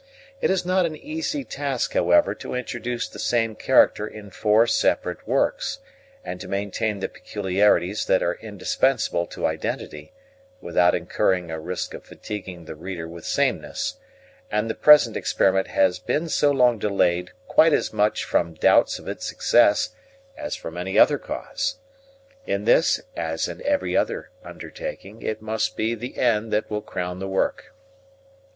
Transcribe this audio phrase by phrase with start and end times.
[0.41, 5.27] It is not an easy task, however, to introduce the same character in four separate
[5.27, 5.77] works,
[6.25, 10.11] and to maintain the peculiarities that are indispensable to identity,
[10.59, 13.97] without incurring a risk of fatiguing the reader with sameness;
[14.49, 19.07] and the present experiment has been so long delayed quite as much from doubts of
[19.07, 19.89] its success
[20.35, 21.75] as from any other cause.
[22.47, 27.19] In this, as in every other undertaking, it must be the "end" that will "crown
[27.19, 27.75] the work."